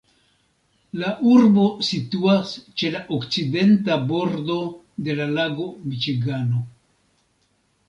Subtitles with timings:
[1.01, 4.57] La urbo situas ĉe la okcidenta bordo
[5.09, 6.67] de la lago Miĉigano.